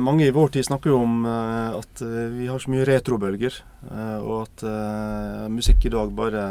[0.00, 3.56] Mange i vår tid snakker jo om eh, at eh, vi har så mye retrobølger,
[3.90, 4.64] eh, og at
[5.52, 6.44] musikk i dag bare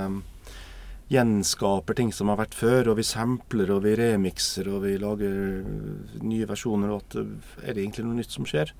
[1.10, 2.92] gjenskaper ting som har vært før.
[2.92, 5.64] Og vi sampler og vi remixer og vi lager
[6.22, 6.94] nye versjoner.
[6.94, 7.18] Og at
[7.66, 8.76] er det egentlig noe nytt som skjer?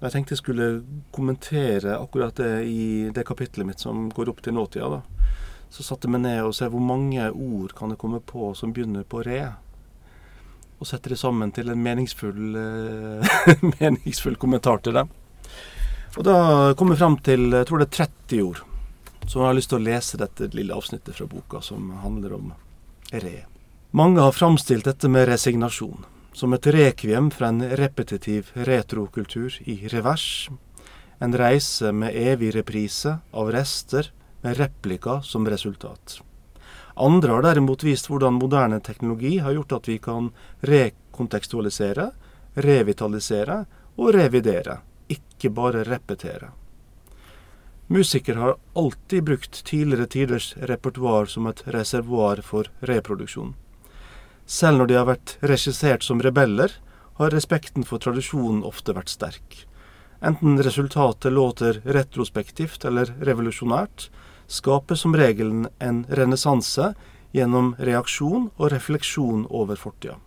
[0.00, 0.70] Og Jeg tenkte jeg skulle
[1.14, 4.90] kommentere akkurat det i det kapitlet mitt som går opp til nåtida.
[4.90, 5.30] da.
[5.70, 8.74] Så satte jeg meg ned og så hvor mange ord kan det komme på som
[8.74, 9.54] begynner på re
[10.84, 13.36] og setter det sammen til en meningsfull, uh,
[13.80, 15.08] meningsfull kommentar til dem.
[16.14, 16.36] Og da
[16.76, 18.60] kommer jeg fram til jeg tror det er 30 ord.
[19.24, 22.52] Så jeg har lyst til å lese dette lille avsnittet fra boka som handler om
[23.14, 23.38] re.
[23.96, 26.04] Mange har framstilt dette med resignasjon,
[26.36, 30.50] som et rekviem fra en repetitiv retrokultur i revers.
[31.24, 34.12] En reise med evig reprise av rester
[34.44, 36.20] med replika som resultat.
[36.94, 40.30] Andre har derimot vist hvordan moderne teknologi har gjort at vi kan
[40.62, 42.10] rekontekstualisere,
[42.54, 43.64] revitalisere
[43.98, 44.78] og revidere,
[45.10, 46.52] ikke bare repetere.
[47.90, 53.52] Musikere har alltid brukt tidligere tiders repertoar som et reservoar for reproduksjon.
[54.46, 56.72] Selv når de har vært regissert som rebeller,
[57.18, 59.64] har respekten for tradisjonen ofte vært sterk.
[60.24, 64.08] Enten resultatet låter retrospektivt eller revolusjonært,
[64.48, 66.92] skaper som regelen en renessanse
[67.34, 70.18] gjennom reaksjon og refleksjon over fortida.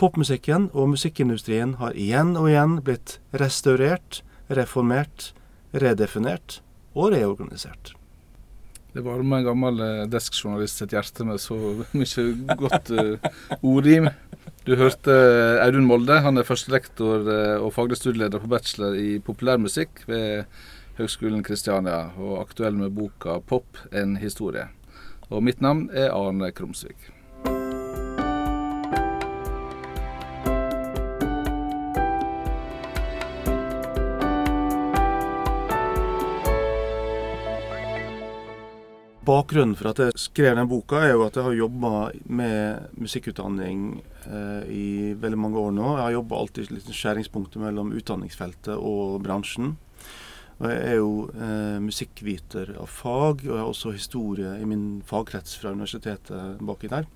[0.00, 5.30] Popmusikken og musikkindustrien har igjen og igjen blitt restaurert, reformert,
[5.72, 6.60] redefinert
[6.94, 7.94] og reorganisert.
[8.92, 11.56] Det varmer en gammel eh, deskjournalist sitt hjerte med så
[11.96, 13.30] mye godt uh,
[13.64, 14.10] ordrim.
[14.66, 16.18] Du hørte eh, Audun Molde.
[16.26, 17.24] Han er førstelektor
[17.62, 20.44] og faglig studieleder på bachelor i populærmusikk ved
[20.98, 24.68] Høgskolen Kristiania, og aktuell med boka 'Pop en historie'.
[25.30, 27.08] Og mitt navn er Arne Krumsvik.
[39.22, 44.02] Bakgrunnen for at jeg skrev den boka, er jo at jeg har jobba med musikkutdanning
[44.26, 45.96] eh, i veldig mange år nå.
[45.96, 49.78] Jeg har jobba alltid i skjæringspunktet mellom utdanningsfeltet og bransjen.
[50.62, 55.02] Og jeg er jo eh, musikkviter av fag, og jeg har også historie i min
[55.06, 57.08] fagkrets fra universitetet baki der.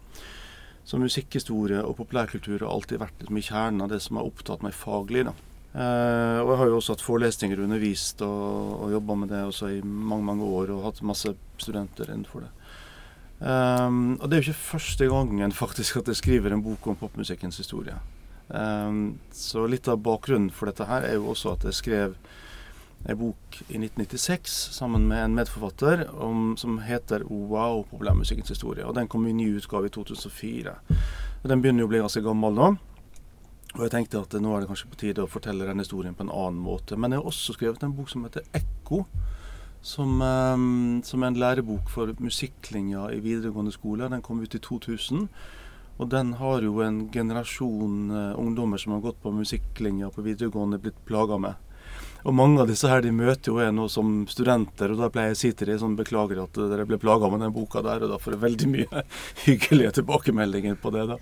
[0.87, 4.67] Så musikkhistorie og populærkultur har alltid vært liksom, i kjernen av det som har opptatt
[4.67, 5.29] meg faglig.
[5.29, 5.35] da.
[5.77, 9.71] Eh, og jeg har jo også hatt forelesninger, undervist og, og jobba med det også
[9.77, 12.53] i mange mange år, og hatt masse studenter innenfor det.
[13.37, 16.97] Um, og det er jo ikke første gangen faktisk at jeg skriver en bok om
[16.97, 17.99] popmusikkens historie.
[18.49, 22.17] Um, så litt av bakgrunnen for dette her er jo også at jeg skrev
[23.07, 28.87] ei bok i 1996 sammen med en medforfatter om, som heter Wow, populærmusikkens historie.
[28.87, 30.75] Og Den kom i ny utgave i 2004.
[31.43, 32.71] Og Den begynner jo å bli ganske gammel nå.
[33.77, 36.25] Og jeg tenkte at nå er det kanskje på tide å fortelle den historien på
[36.25, 36.97] en annen måte.
[36.97, 39.05] Men jeg har også skrevet en bok som heter Ekko.
[39.87, 44.09] Som, um, som er en lærebok for musikklinja i videregående skole.
[44.11, 45.29] Den kom ut i 2000.
[45.97, 50.81] Og den har jo en generasjon uh, ungdommer som har gått på musikklinja på videregående,
[50.83, 51.66] blitt plaga med.
[52.27, 55.31] Og mange av disse her de møter jo jeg nå som studenter, og da pleier
[55.31, 58.03] jeg å si til dem sånn beklager at dere ble plaga med den boka der,
[58.03, 59.03] og da får jeg veldig mye
[59.45, 61.05] hyggelige tilbakemeldinger på det.
[61.13, 61.21] da.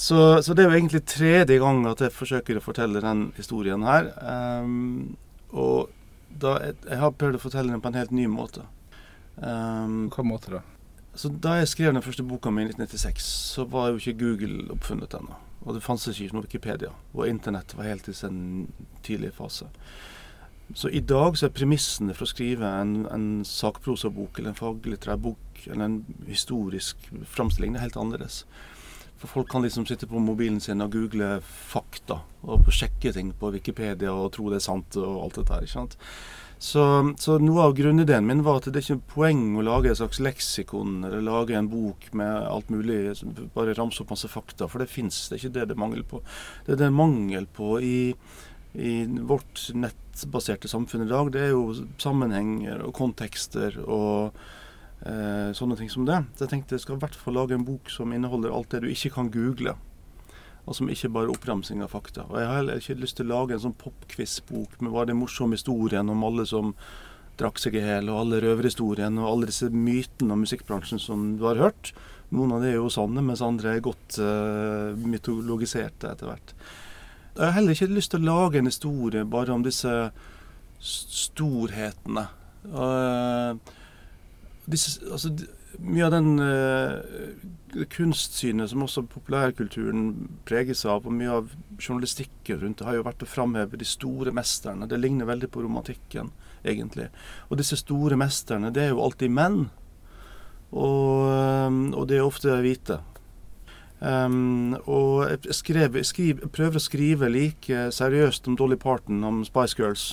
[0.00, 3.84] Så, så, det er jo egentlig tredje gang at jeg forsøker å fortelle den historien
[3.84, 4.08] her.
[4.24, 5.18] Um,
[5.52, 5.90] og
[6.30, 8.64] da, jeg har prøvd å fortelle den på en helt ny måte.
[9.36, 10.62] Um, Hva måte da?
[11.12, 14.70] Så Da jeg skrev den første boka mi i 1996, så var jo ikke Google
[14.72, 15.36] oppfunnet ennå.
[15.66, 16.94] Og det fantes ikke noe Wikipedia.
[17.12, 18.70] Og internett var helt i sin
[19.04, 19.68] tidlige fase.
[20.74, 25.18] Så i dag så er premissene for å skrive en, en sakprosabok eller en faglitterær
[25.20, 25.96] bok eller en
[26.28, 28.44] historisk framstilling helt annerledes.
[29.20, 33.50] For folk kan liksom sitte på mobilen sin og google fakta og sjekke ting på
[33.52, 35.66] Wikipedia og tro det er sant og alt dette her.
[35.66, 35.98] ikke sant?
[36.60, 36.82] Så,
[37.16, 40.20] så, noe av grunnideen min var at det er ikke poeng å lage et slags
[40.20, 43.14] leksikon eller lage en bok med alt mulig,
[43.54, 45.22] bare ramse opp masse fakta, for det fins.
[45.28, 46.20] Det er ikke det det er mangel på.
[46.66, 48.00] Det er det mangel på i,
[48.76, 51.32] i vårt nettbaserte samfunn i dag.
[51.32, 51.64] Det er jo
[52.00, 54.36] sammenhenger og kontekster og
[55.06, 56.22] eh, sånne ting som det.
[56.34, 58.84] Så jeg tenkte jeg skal i hvert fall lage en bok som inneholder alt det
[58.84, 59.76] du ikke kan google
[60.68, 62.26] og som ikke bare oppramsing av fakta.
[62.28, 65.18] Og Jeg har heller ikke lyst til å lage en sånn popquiz-bok med bare den
[65.18, 66.74] morsomme historien om alle som
[67.40, 71.46] drakk seg i hjel, og alle røverhistoriene og alle disse mytene om musikkbransjen som du
[71.48, 71.94] har hørt.
[72.30, 76.54] Noen av det er jo sanne, mens andre er godt uh, mytologiserte etter hvert.
[77.34, 79.94] Jeg har heller ikke lyst til å lage en historie bare om disse
[80.80, 82.28] storhetene.
[82.68, 83.56] Uh,
[84.72, 85.32] disse, altså,
[85.80, 90.12] mye av den uh, kunstsynet som også populærkulturen
[90.48, 94.34] preges av, og mye av journalistikken rundt det, har jo vært å framheve de store
[94.36, 94.88] mesterne.
[94.90, 96.32] Det ligner veldig på romantikken,
[96.64, 97.10] egentlig.
[97.48, 99.60] Og disse store mesterne, det er jo alltid menn.
[100.70, 103.00] Og, um, og det er ofte hvite.
[104.00, 109.76] Um, og jeg, skrev, skriv, prøver å skrive like seriøst om Dolly Parton, om Spice
[109.76, 110.06] Girls,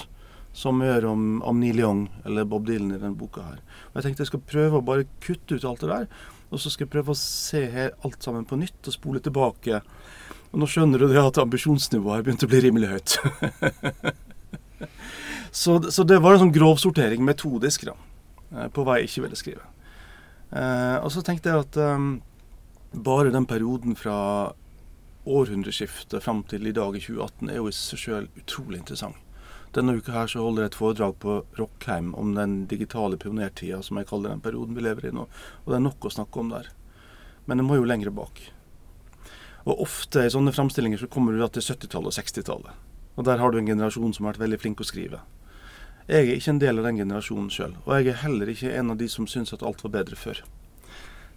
[0.55, 3.59] som vi gjør om, om Neil Young eller Bob Dylan i denne boka her.
[3.91, 6.07] Og Jeg tenkte jeg skal prøve å bare kutte ut alt det der,
[6.47, 9.81] og så skal jeg prøve å se her alt sammen på nytt og spole tilbake.
[10.53, 13.17] Og nå skjønner du det at ambisjonsnivået har begynt å bli rimelig høyt.
[15.61, 17.97] så, så, det var en sånn grovsortering metodisk da,
[18.55, 19.67] eh, på hva jeg ikke ville skrive.
[20.55, 22.07] Eh, og så tenkte jeg at eh,
[22.95, 24.17] bare den perioden fra
[25.27, 29.19] århundreskiftet fram til i dag i 2018 er jo i seg sjøl utrolig interessant.
[29.77, 33.99] Denne uka her så holder jeg et foredrag på Rockheim om den digitale pionertida, som
[33.99, 35.27] jeg kaller den perioden vi lever i nå.
[35.29, 36.71] Og det er nok å snakke om der.
[37.45, 38.41] Men det må jo lengre bak.
[39.67, 42.87] Og ofte i sånne framstillinger så kommer du da til 70-tallet og 60-tallet.
[43.21, 45.21] Og der har du en generasjon som har vært veldig flink å skrive.
[46.07, 47.77] Jeg er ikke en del av den generasjonen sjøl.
[47.85, 50.41] Og jeg er heller ikke en av de som syns at alt var bedre før.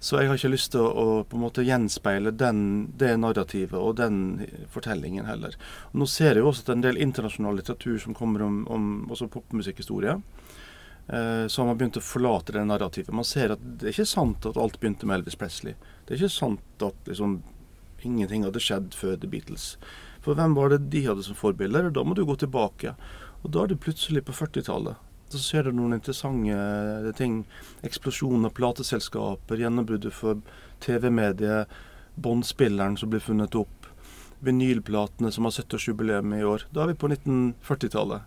[0.01, 2.61] Så jeg har ikke lyst til å, å, på en måte gjenspeile den,
[2.97, 5.59] det narrativet og den fortellingen heller.
[5.91, 8.87] Og nå ser jeg jo også at en del internasjonal litteratur som kommer om, om
[9.13, 10.15] også popmusikkhistorie,
[11.13, 13.13] eh, som har begynt å forlate det narrativet.
[13.13, 15.77] Man ser at det er ikke sant at alt begynte med Elvis Presley.
[16.09, 17.43] Det er ikke sant at liksom,
[18.01, 19.75] ingenting hadde skjedd før The Beatles.
[20.25, 21.93] For hvem var det de hadde som forbilder?
[21.93, 22.97] Da må du gå tilbake.
[23.45, 27.45] Og da er det plutselig på 40-tallet så ser du noen interessante eh, ting.
[27.87, 30.41] Eksplosjon av plateselskaper, gjennombruddet for
[30.83, 31.71] TV-mediet,
[32.21, 33.87] båndspilleren som blir funnet opp,
[34.45, 36.67] vinylplatene som har 70-årsjubileum i år.
[36.75, 38.27] Da er vi på 1940-tallet.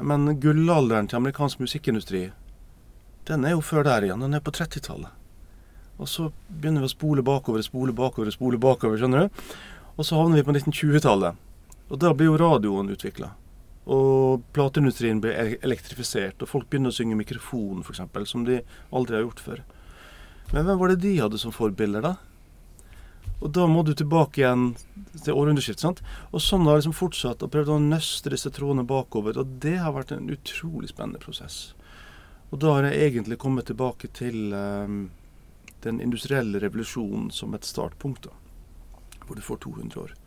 [0.00, 2.30] Men gullalderen til amerikansk musikkindustri,
[3.28, 4.22] den er jo før der igjen.
[4.24, 5.12] Den er på 30-tallet.
[6.00, 9.44] Og så begynner vi å spole bakover, spole bakover, spole bakover, skjønner du.
[9.98, 11.46] Og så havner vi på 1920-tallet.
[11.90, 13.34] Og da blir jo radioen utvikla.
[13.88, 15.32] Og plateindustrien ble
[15.64, 18.60] elektrifisert, og folk begynner å synge mikrofon, f.eks., som de
[18.92, 19.62] aldri har gjort før.
[20.52, 22.16] Men hvem var det de hadde som forbilder, da?
[23.40, 24.74] Og da må du tilbake igjen
[25.24, 25.80] til århundreskiftet.
[25.80, 26.02] sant?
[26.30, 29.38] Og sånn har jeg liksom fortsatt og prøvd å nøste disse trådene bakover.
[29.40, 31.72] Og det har vært en utrolig spennende prosess.
[32.50, 35.06] Og da har jeg egentlig kommet tilbake til um,
[35.86, 38.36] den industrielle revolusjonen som et startpunkt, da.
[39.24, 40.19] Hvor du får 200 år.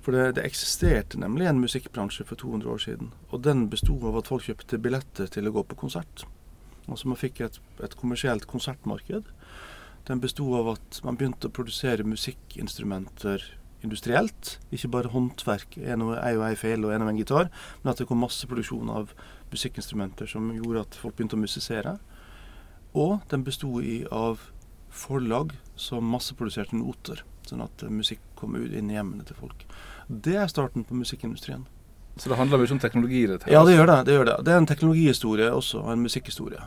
[0.00, 3.10] For det, det, eksisterte nemlig en musikkbransje for 200 år siden.
[3.30, 6.24] Og den besto av at folk kjøpte billetter til å gå på konsert.
[6.86, 9.28] Altså man fikk et, et kommersielt konsertmarked.
[10.08, 13.44] Den besto av at man begynte å produsere musikkinstrumenter
[13.84, 14.58] industrielt.
[14.72, 17.50] Ikke bare håndverk, en og ei feil og en og en gitar,
[17.82, 19.12] men at det kom masse produksjon av
[19.52, 21.98] musikkinstrumenter som gjorde at folk begynte å musisere.
[22.96, 23.70] Og den besto
[24.10, 24.48] av
[24.90, 29.66] forlag som masseproduserte noter, sånn at musikk kom inn i hjemmene til folk.
[30.08, 31.66] Det er starten på musikkindustrien.
[32.16, 33.22] Så det handler mye om teknologi?
[33.30, 34.36] Dette, ja, det gjør det, det gjør det.
[34.44, 36.64] Det er en teknologihistorie også, og en musikkhistorie.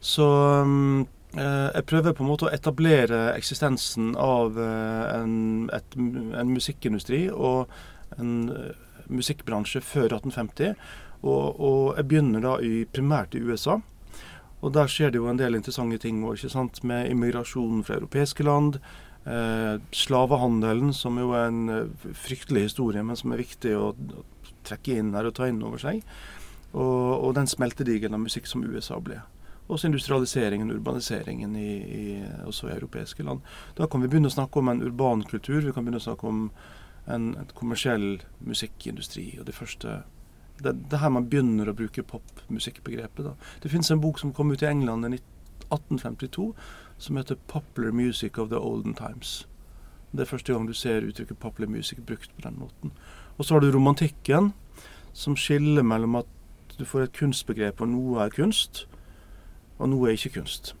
[0.00, 0.26] Så
[0.62, 7.26] um, jeg prøver på en måte å etablere eksistensen av uh, en, et, en, musikkindustri
[7.32, 7.66] og
[8.16, 8.70] en uh,
[9.12, 10.76] musikkbransje før 1850.
[11.26, 13.80] Og, og, jeg begynner da i, primært i USA.
[14.64, 16.82] Og der skjer det jo en del interessante ting sant?
[16.84, 18.80] med immigrasjon fra europeiske land.
[19.26, 23.88] Eh, slavehandelen, som jo er en eh, fryktelig historie, men som er viktig å,
[24.66, 26.00] trekke inn her og ta inn over seg.
[26.72, 29.20] Og, og den smeltedigelen av musikk som USA ble.
[29.66, 32.04] Også industrialiseringen, urbaniseringen i, i,
[32.46, 33.42] også i europeiske land.
[33.78, 35.60] Da kan vi begynne å snakke om en urban kultur.
[35.62, 36.44] Vi kan begynne å snakke om
[37.06, 39.32] en, en kommersiell musikkindustri.
[39.40, 40.00] og Det første
[40.62, 43.34] det, det her man begynner å bruke popmusikkbegrepet.
[43.62, 45.18] Det finnes en bok som kom ut i England i
[45.66, 46.52] 1852
[46.98, 49.46] som heter 'Popular Music of the Olden Times'.
[50.12, 52.92] Det er første gang du ser uttrykket 'popular music' brukt på den måten.
[53.38, 54.52] Og så har du romantikken,
[55.12, 56.26] som skiller mellom at
[56.78, 58.88] du får et kunstbegrep, og noe er kunst,
[59.78, 60.74] og noe er ikke kunst.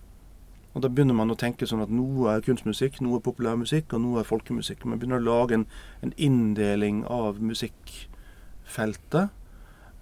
[0.74, 4.00] Og Da begynner man å tenke sånn at noe er kunstmusikk, noe er populærmusikk, og
[4.00, 4.84] noe er folkemusikk.
[4.84, 5.66] Man begynner å lage en,
[6.02, 9.28] en inndeling av musikkfeltet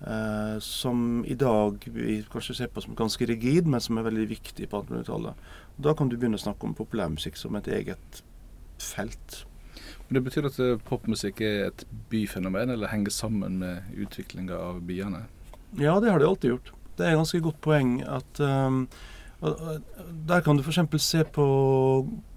[0.06, 4.28] eh, som i dag vi kanskje ser på som ganske rigid, men som er veldig
[4.30, 5.48] viktig på 1800-tallet.
[5.76, 8.22] Da kan du begynne å snakke om populærmusikk som et eget
[8.78, 9.44] felt.
[10.08, 14.80] Men Det betyr at eh, popmusikk er et byfenomen, eller henger sammen med utviklinga av
[14.86, 15.24] byene?
[15.80, 16.72] Ja, det har det alltid gjort.
[16.94, 18.84] Det er et ganske godt poeng at um,
[20.28, 21.02] Der kan du f.eks.
[21.02, 21.46] se på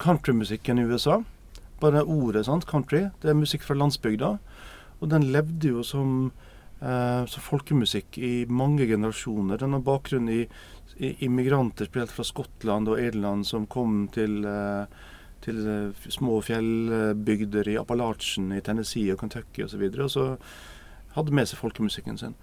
[0.01, 1.21] countrymusikken i USA.
[1.79, 3.05] Bare ordet sant, country.
[3.21, 4.37] Det er musikk fra landsbygda.
[4.99, 6.31] Og den levde jo som
[6.79, 9.57] så folkemusikk i mange generasjoner.
[9.57, 10.43] Den har bakgrunn i,
[10.97, 14.85] immigranter spesielt fra Skottland og Irland som kom til, eh,
[15.41, 19.81] til eh, små fjellbygder i Appalachen i Tennessee og Kentucky osv.
[19.81, 20.27] Og, så og så
[21.17, 22.35] hadde med seg folkemusikken sin.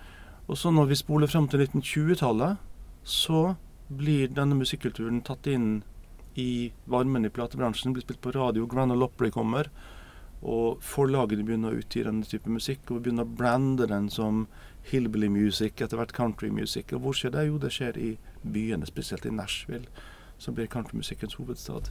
[0.46, 2.56] Og så når vi spoler frem til 1920-tallet,
[3.04, 3.54] så
[3.88, 5.82] blir denne musikkulturen tatt inn
[6.40, 7.94] i varmen i platebransjen.
[7.94, 8.66] Blir spilt på radio.
[8.66, 9.70] Grand Ole Opry kommer.
[10.42, 14.46] Og forlagene begynner å utgi denne type musikk, og vi begynner å blande den som
[14.90, 16.92] hillbilly music, etter hvert country music.
[16.92, 17.46] Og hvor skjer det?
[17.48, 18.10] Jo, det skjer i
[18.42, 19.88] byene, spesielt i Nashville,
[20.38, 21.88] som blir countrymusikkens hovedstad.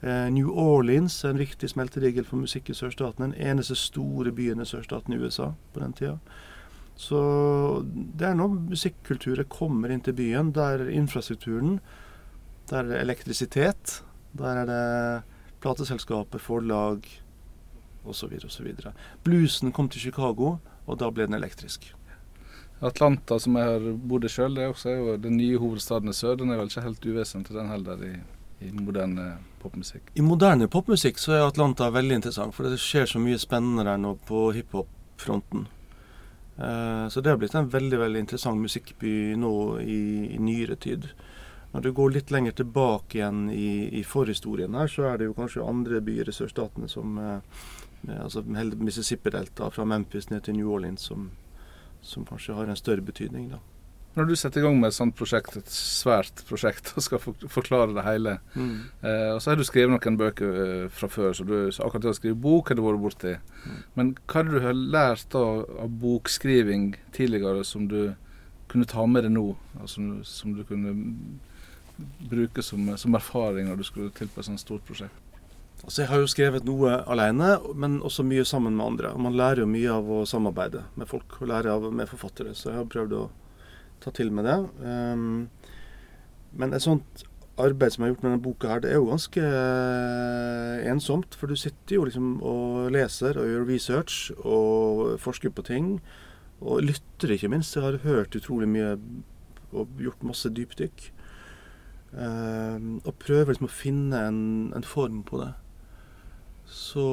[0.00, 3.30] Eh, New Orleans er en viktig smeltedigel for musikk i sørstaten.
[3.30, 6.18] Den eneste store byen i sørstaten i USA på den tida.
[6.98, 7.18] Så
[7.86, 11.78] det er når musikkulturen kommer inn til byen, der infrastrukturen,
[12.70, 14.00] der er det elektrisitet,
[14.38, 15.22] der er det
[15.62, 17.06] plateselskaper, forlag,
[18.08, 18.34] osv.
[18.48, 18.72] osv.
[19.24, 21.92] Bluesen kom til Chicago, og da ble den elektrisk.
[22.80, 26.36] Atlanta, som jeg har bodd i sjøl, er også jo den nye hovedstaden i sør.
[26.38, 28.12] Den er vel ikke helt uvesentlig, den heller, i,
[28.62, 30.12] i, moderne popmusikk?
[30.14, 33.98] I moderne popmusikk så er Atlanta veldig interessant, for det skjer så mye spennende der
[33.98, 35.66] nå på hiphop-fronten.
[36.58, 40.00] Uh, så det har blitt en veldig veldig interessant musikkby nå i,
[40.34, 41.10] i nyere tid.
[41.74, 45.36] Når du går litt lenger tilbake igjen i, i forhistorien her, så er det jo
[45.36, 47.18] kanskje andre byer i sørstatene som
[48.06, 51.30] uh, hele Mississippi-deltaet fra Memphis ned til New Orleans, som,
[52.00, 53.50] som, kanskje har en større betydning.
[53.50, 53.60] da.
[54.18, 57.94] Når du setter i gang med et sånt prosjekt, et svært prosjekt, og skal forklare
[57.94, 58.78] det hele, mm.
[59.02, 62.06] eh, og så har du skrevet noen bøker eh, fra før, så du så akkurat
[62.06, 63.34] det å skrive bok har du vært borti.
[63.36, 63.76] Mm.
[63.98, 68.14] Men hva har du har lært av, av bokskriving tidligere som du
[68.68, 70.94] kunne ta med deg nå, altså, som du kunne
[72.30, 75.27] bruke som, som erfaring når du skulle til på et sånt stort prosjekt?
[75.84, 79.12] Altså Jeg har jo skrevet noe alene, men også mye sammen med andre.
[79.14, 82.54] Og Man lærer jo mye av å samarbeide med folk, og lære av med forfattere.
[82.54, 83.24] Så jeg har prøvd å
[84.02, 84.58] ta til med det.
[84.82, 85.48] Um,
[86.58, 87.24] men et sånt
[87.58, 91.38] arbeid som jeg har gjort med denne boka her, det er jo ganske uh, ensomt.
[91.38, 95.92] For du sitter jo liksom og leser og gjør research og forsker på ting.
[96.58, 97.76] Og lytter, ikke minst.
[97.76, 98.96] Jeg har hørt utrolig mye
[99.72, 101.08] og gjort masse dypdykk.
[102.12, 104.42] Uh, og prøver liksom å finne en,
[104.74, 105.52] en form på det.
[106.68, 107.06] Så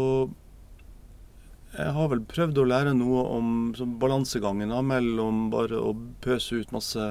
[1.76, 3.50] jeg har vel prøvd å lære noe om
[4.00, 5.92] balansegangen da, mellom bare å
[6.24, 7.04] pøse ut masse,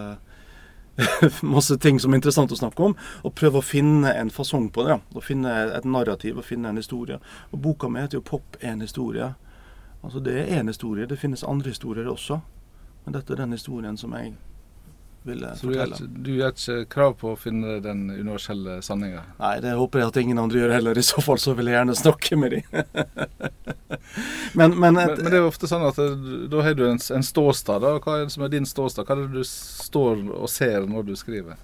[1.57, 4.87] masse ting som er interessant å snakke om, og prøve å finne en fasong på
[4.89, 4.97] det.
[5.01, 7.21] Å finne et narrativ og finne en historie.
[7.53, 9.35] Og Boka mi heter jo 'Pop en historie'.
[10.05, 11.07] Altså Det er én historie.
[11.07, 12.41] Det finnes andre historier også.
[13.05, 14.35] Men dette er den historien som jeg
[15.25, 15.97] ville Så fortelle.
[15.97, 19.25] Så du gjør ikke krav på å finne den universelle sanninga?
[19.41, 21.01] Nei, det håper jeg at ingen andre gjør heller.
[21.01, 22.81] I så fall så vil jeg gjerne snakke med dem.
[24.59, 26.17] men, men, men, men, det er jo ofte sånn at eh,
[26.53, 27.85] da har du en, en ståstad.
[27.85, 27.95] da.
[28.05, 29.09] Hva er det som er din ståstad?
[29.09, 31.61] Hva er det du står og ser når du skriver?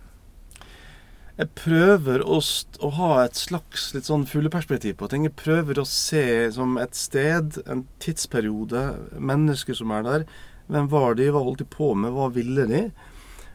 [1.41, 2.37] Jeg prøver å,
[2.85, 5.25] å, ha et slags litt sånn fugleperspektiv på ting.
[5.25, 8.83] Jeg prøver å se som et sted, en tidsperiode,
[9.17, 10.27] mennesker som er der.
[10.71, 12.83] Hvem var de, hva holdt de på med, hva ville de?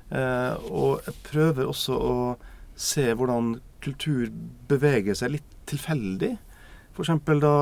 [0.09, 2.15] Eh, og jeg prøver også å
[2.75, 4.29] se hvordan kultur
[4.69, 6.35] beveger seg litt tilfeldig.
[6.95, 7.07] For
[7.41, 7.55] da,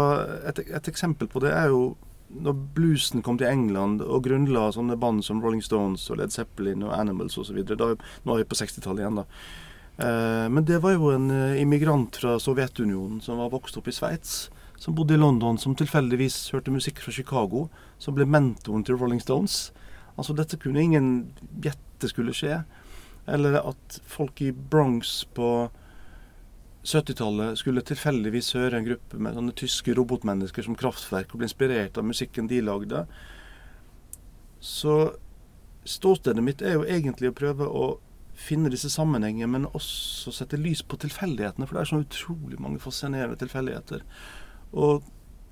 [0.50, 1.94] et, et eksempel på det er jo
[2.34, 6.86] når bluesen kom til England og grunnla sånne band som Rolling Stones og Led Zeppelin
[6.86, 7.60] og Animals osv.
[7.62, 7.92] Nå
[8.34, 9.28] er vi på 60-tallet igjen, da.
[9.98, 13.96] Eh, men det var jo en eh, immigrant fra Sovjetunionen som var vokst opp i
[13.96, 14.50] Sveits.
[14.82, 17.68] Som bodde i London, som tilfeldigvis hørte musikk fra Chicago.
[18.02, 19.72] Som ble mentoren til Rolling Stones.
[20.18, 21.14] Altså Dette kunne ingen
[21.62, 22.64] gjette dette skulle skje.
[23.26, 25.70] Eller at folk i Bronx på
[26.84, 31.98] 70-tallet skulle tilfeldigvis høre en gruppe med sånne tyske robotmennesker som kraftverk og bli inspirert
[31.98, 33.06] av musikken de lagde.
[34.60, 35.14] Så
[35.88, 37.86] ståstedet mitt er jo egentlig å prøve å
[38.36, 41.68] finne disse sammenhengene, men også sette lys på tilfeldighetene.
[41.70, 44.04] For det er så utrolig mange fascinerende tilfeldigheter.
[44.74, 45.06] Og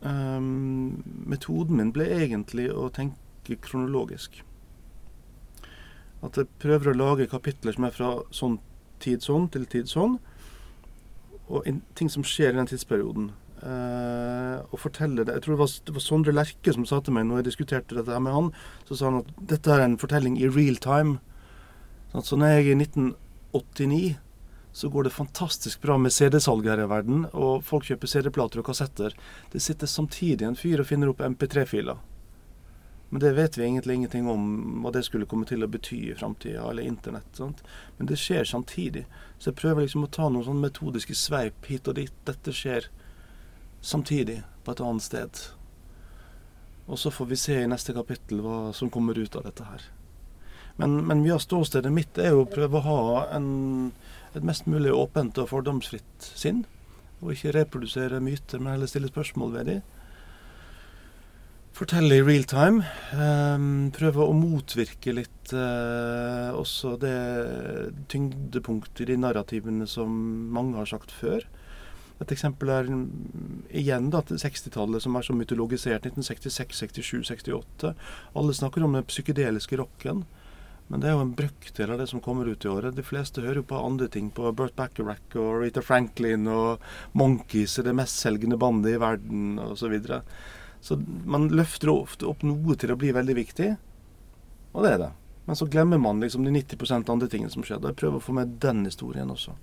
[0.03, 0.99] um,
[1.31, 4.41] metoden min ble egentlig å tenke kronologisk.
[6.25, 8.59] At jeg prøver å lage kapitler som er fra sånn
[9.01, 10.19] tid sånn til tid sånn.
[11.51, 13.31] Og in, ting som skjer i den tidsperioden.
[13.61, 15.35] Eh, og fortelle det.
[15.37, 17.97] Jeg tror det var, det var, Sondre Lerche som sa til meg når jeg diskuterte
[17.97, 18.49] dette her med han,
[18.89, 21.19] så sa han at dette er en fortelling i real time.
[22.13, 24.03] Sånn, så når jeg er i 1989
[24.71, 28.69] så går det fantastisk bra med CD-salg her i verden, og folk kjøper CD-plater og
[28.69, 29.15] kassetter.
[29.51, 31.99] Det sitter samtidig en fyr og finner opp MP3-filer.
[33.11, 34.43] Men det vet vi egentlig ingenting om
[34.83, 37.27] hva det skulle komme til å bety i framtida, eller internett.
[37.35, 37.59] Sant?
[37.97, 39.03] Men det skjer samtidig.
[39.35, 42.13] Så jeg prøver liksom å ta noen sånn metodiske sveip hit og dit.
[42.23, 42.87] Dette skjer
[43.83, 45.43] samtidig på et annet sted.
[46.87, 49.83] Og så får vi se i neste kapittel hva som kommer ut av dette her.
[50.79, 53.01] Men, men mye av ståstedet mitt er jo å prøve å ha
[53.35, 53.91] en,
[54.31, 56.63] et mest mulig åpent og fordomsfritt sinn.
[57.19, 59.89] Og ikke reprodusere myter, men heller stille spørsmål ved dem.
[61.71, 62.83] Fortelle i real time.
[63.15, 67.15] Um, prøve å motvirke litt uh, også det
[68.11, 70.11] tyngdepunktet i narrativene som
[70.53, 71.47] mange har sagt før.
[72.21, 72.89] Et eksempel er
[73.73, 76.05] igjen da, 60-tallet, som er så mytologisert.
[76.05, 77.95] 1966, 67, 68.
[78.37, 80.25] Alle snakker om den psykedeliske rocken.
[80.91, 82.97] Men det er jo en brøkdel av det som kommer ut i året.
[82.97, 84.27] De fleste hører jo på andre ting.
[84.35, 86.83] På Burt Bacharach og Rita Franklin og
[87.17, 89.79] Monkeys, det mestselgende bandet i verden osv.
[89.79, 90.19] Så, videre.
[90.81, 90.97] Så
[91.29, 93.71] man løfter ofte opp noe til å bli veldig viktig,
[94.71, 95.11] og det er det.
[95.45, 97.91] Men så glemmer man liksom de 90% andre tingene som skjedde.
[97.91, 99.55] Jeg prøver å få med den historien også.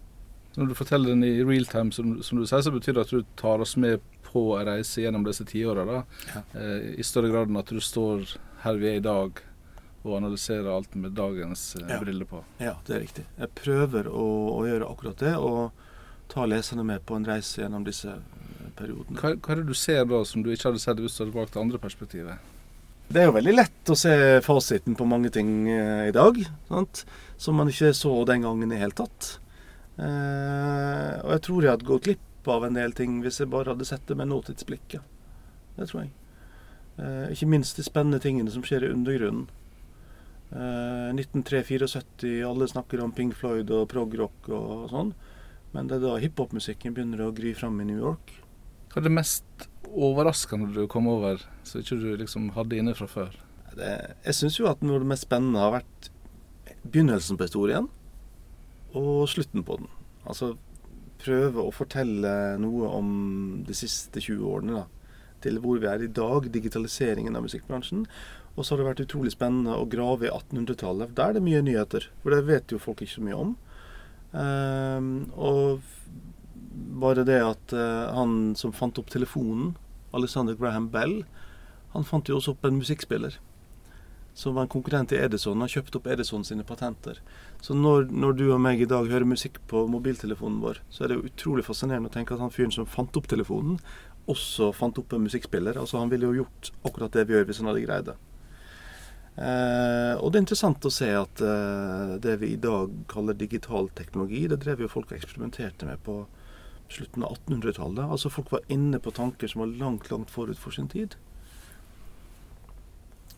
[0.59, 3.13] Når du forteller den i real time, som, som, du sier, så betyr det at
[3.15, 6.03] du tar oss med på en reise gjennom disse tiåra.
[6.35, 6.43] Ja.
[6.61, 8.27] Eh, I større grad enn at du står
[8.65, 9.39] her vi er i dag
[10.03, 12.01] og analyserer alt med dagens eh, ja.
[12.03, 12.43] briller på.
[12.59, 13.27] Ja, det er riktig.
[13.39, 17.87] Jeg prøver å, å, gjøre akkurat det, og ta leserne med på en reise gjennom
[17.87, 18.19] disse
[18.79, 19.19] periodene.
[19.19, 21.37] Hva, hva er det du ser da som du ikke hadde sett hvis du hadde
[21.37, 22.55] valgt det andre perspektivet?
[23.09, 27.05] Det er jo veldig lett å se fasiten på mange ting eh, i dag, sant?
[27.41, 29.39] som man ikke så den gangen i det hele tatt.
[29.99, 33.73] Eh, og jeg tror jeg hadde gått glipp av en del ting hvis jeg bare
[33.73, 35.15] hadde sett det med nåtidsblikket.
[35.79, 36.13] Det tror jeg.
[36.99, 39.49] Eh, ikke minst de spennende tingene som skjer i undergrunnen.
[40.49, 45.15] 1903-74, eh, alle snakker om Pink Floyd og prog-rock og sånn.
[45.75, 48.33] Men det er da hiphop-musikken begynner å gry fram i New York.
[48.99, 53.07] Hva er det mest overraskende du kom over, som ikke du liksom hadde inne fra
[53.07, 53.37] før?
[53.79, 53.91] Det,
[54.25, 56.09] jeg syns jo at noe av det mest spennende har vært
[56.83, 57.87] begynnelsen på historien
[58.99, 59.87] og slutten på den.
[60.27, 60.49] Altså
[61.23, 63.13] prøve å fortelle noe om
[63.69, 64.83] de siste 20 årene.
[64.83, 65.15] da,
[65.47, 68.03] Til hvor vi er i dag, digitaliseringen av musikkbransjen.
[68.57, 71.15] Og så har det vært utrolig spennende å grave i 1800-tallet.
[71.15, 73.55] Der er det mye nyheter, for det vet jo folk ikke så mye om.
[74.35, 75.87] Um, og
[77.03, 79.75] bare det at uh, han som fant opp telefonen,
[80.17, 81.21] Alexander Graham Bell,
[81.93, 83.39] han fant jo også opp en musikkspiller.
[84.39, 85.59] Som var en konkurrent til Edison.
[85.59, 87.19] Han kjøpte opp Edison sine patenter.
[87.65, 91.11] Så når, når, du og meg i dag hører musikk på mobiltelefonen vår, så er
[91.11, 93.81] det jo utrolig fascinerende å tenke at han fyren som fant opp telefonen,
[94.31, 95.81] også fant opp en musikkspiller.
[95.81, 98.19] Altså Han ville jo gjort akkurat det vi gjør, hvis han hadde greid det.
[99.39, 103.87] Eh, og det er interessant å se at eh, det vi i dag kaller digital
[103.95, 106.25] teknologi, det drev jo folk og eksperimenterte med på
[106.89, 108.05] slutten av 1800-tallet.
[108.05, 111.17] Altså folk var inne på tanker som var langt, langt forut for sin tid.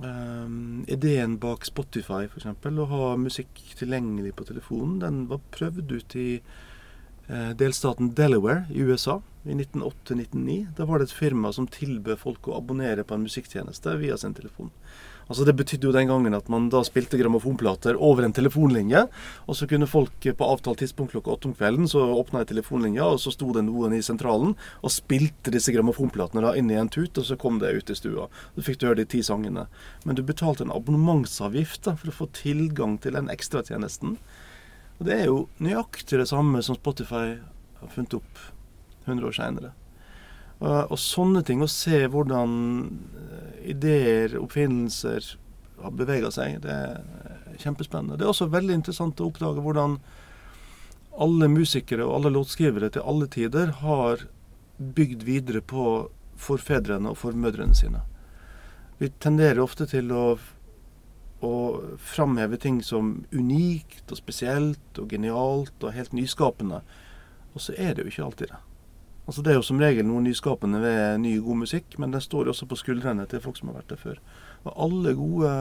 [0.01, 6.17] Um, ideen bak Spotify, f.eks., å ha musikk tilgjengelig på telefonen, den var prøvd ut
[6.17, 6.29] i
[7.29, 10.71] uh, delstaten Delaware i USA i 1908-1909.
[10.79, 14.37] Da var det et firma som tilbød folk å abonnere på en musikktjeneste via sin
[14.37, 14.73] telefon.
[15.31, 19.05] Altså Det betydde jo den gangen at man da spilte grammofonplater over en telefonlinje.
[19.47, 23.07] Og så kunne folk på avtalt tidspunkt klokka åtte om kvelden så åpna jeg telefonlinja,
[23.07, 26.91] og så sto det noen i sentralen og spilte disse grammofonplatene da inn i en
[26.91, 28.27] tut, og så kom det ut i stua.
[28.57, 29.69] Så fikk du høre de ti sangene.
[30.03, 34.19] Men du betalte en abonnementsavgift da, for å få tilgang til den ekstratjenesten.
[34.99, 37.39] Og det er jo nøyaktig det samme som Spotify
[37.79, 38.49] har funnet opp
[39.07, 39.71] 100 år seinere.
[40.61, 42.51] Og, sånne ting, å se hvordan
[43.17, 45.25] eh, ideer, oppfinnelser
[45.81, 48.19] har bevega seg, det er kjempespennende.
[48.21, 49.97] Det er også veldig interessant å oppdage hvordan
[51.21, 54.27] alle musikere og alle låtskrivere til alle tider har
[54.77, 55.85] bygd videre på
[56.41, 58.05] forfedrene og formødrene sine.
[59.01, 60.25] Vi tenderer ofte til å,
[61.41, 61.55] å
[61.97, 66.83] framheve ting som unikt og spesielt og genialt og helt nyskapende.
[67.57, 68.61] Og så er det jo ikke alltid det.
[69.31, 72.49] Altså Det er jo som regel noe nyskapende ved ny, god musikk, men den står
[72.49, 74.17] jo også på skuldrene til folk som har vært der før.
[74.65, 75.53] Og alle gode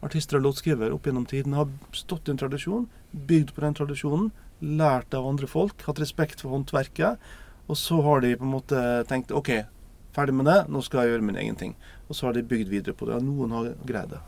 [0.00, 4.30] artister og låtskrivere opp gjennom tiden har stått i en tradisjon, bygd på den tradisjonen,
[4.64, 7.20] lært av andre folk, hatt respekt for håndverket,
[7.68, 9.52] og så har de på en måte tenkt OK,
[10.16, 11.76] ferdig med det, nå skal jeg gjøre min egen ting.
[12.08, 13.18] Og så har de bygd videre på det.
[13.18, 14.22] Og noen har greid det.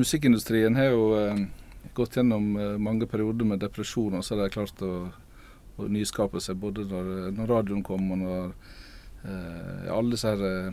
[0.00, 1.44] Musikkindustrien har jo eh,
[1.92, 4.94] gått gjennom eh, mange perioder med depresjon, og så har de klart å
[5.76, 6.54] og nyskapelse.
[6.54, 8.54] både når, når radioen kom og når
[9.24, 10.72] eh, alle disse her, eh,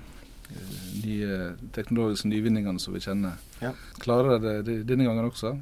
[1.05, 1.35] nye
[1.73, 3.37] teknologiske nyvinningene som vi kjenner.
[3.61, 3.71] Ja.
[3.99, 5.55] Klarer dere det denne gangen også?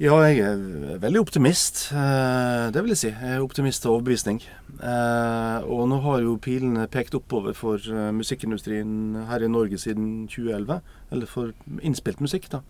[0.00, 1.90] Ja, jeg er veldig optimist.
[1.92, 3.10] Eh, det vil jeg si.
[3.10, 4.40] Jeg er optimist av overbevisning.
[4.80, 7.84] Eh, og nå har jo pilene pekt oppover for
[8.16, 10.80] musikkindustrien her i Norge siden 2011.
[11.12, 11.52] Eller for
[11.84, 12.62] innspilt musikk, da.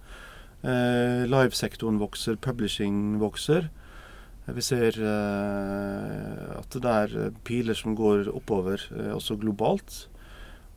[0.60, 3.70] Eh, livesektoren vokser, publishing vokser.
[4.56, 10.06] Vi ser uh, at det er piler som går oppover, uh, også globalt.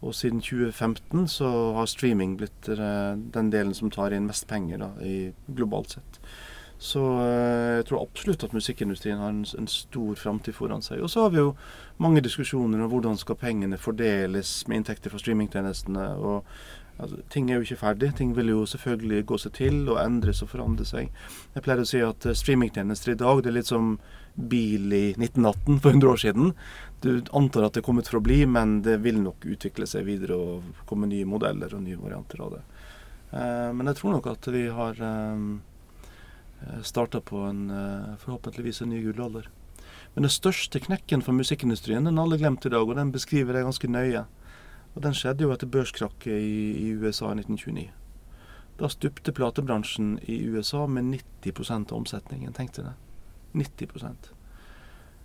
[0.03, 4.81] Og siden 2015 så har streaming blitt eh, den delen som tar inn mest penger
[4.81, 4.89] da,
[5.47, 6.19] globalt sett.
[6.83, 10.99] Så eh, jeg tror absolutt at musikkindustrien har en, en stor framtid foran seg.
[10.99, 11.53] Og så har vi jo
[12.03, 16.09] mange diskusjoner om hvordan skal pengene fordeles med inntekter fra streamingtjenestene.
[16.19, 16.43] og
[16.97, 18.11] altså, Ting er jo ikke ferdig.
[18.17, 21.09] Ting vil jo selvfølgelig gå seg til og endres og forandre seg.
[21.55, 23.97] Jeg pleier å si at uh, streamingtjenester i dag det er litt som
[24.33, 26.53] bil i 1918 for 100 år siden.
[27.05, 30.07] Du antar at det er kommet for å bli, men det vil nok utvikle seg
[30.07, 32.63] videre og komme nye modeller og nye varianter av det.
[33.33, 35.49] Uh, men jeg tror nok at vi har um,
[36.85, 37.65] starta på en
[38.21, 39.49] forhåpentligvis en ny gullalder.
[40.13, 43.57] Men den største knekken for musikkindustrien den har alle glemt i dag, og den beskriver
[43.57, 44.23] jeg ganske nøye.
[44.93, 47.89] Og Den skjedde jo etter børskrakket i, i USA i 1929.
[48.79, 51.11] Da stupte platebransjen i USA med
[51.43, 52.53] 90 av omsetningen.
[52.53, 52.95] Tenk deg det.
[53.53, 54.33] 90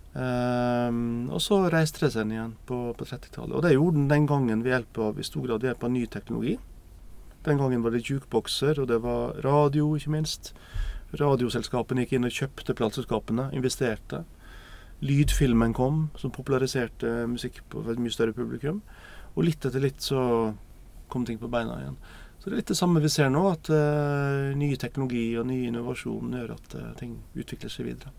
[0.09, 3.53] Um, og så reiste det seg igjen på, på 30-tallet.
[3.53, 5.91] Og det gjorde den den gangen ved hjelp av, i stor grad ved hjelp av
[5.93, 6.55] ny teknologi.
[7.45, 10.51] Den gangen var det jukebokser, og det var radio, ikke minst.
[11.19, 14.23] Radioselskapene gikk inn og kjøpte plateselskapene, investerte.
[15.05, 18.81] Lydfilmen kom, som populariserte musikk på et mye større publikum.
[19.39, 20.21] Og litt etter litt så
[21.09, 21.95] kom ting på beina igjen.
[22.39, 25.61] Så det er litt det samme vi ser nå, at uh, ny teknologi og ny
[25.69, 28.11] innovasjon gjør at uh, ting utvikler seg videre.